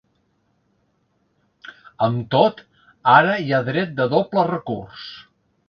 [2.07, 2.65] Amb tot,
[3.19, 5.09] ara hi ha dret de doble recurs.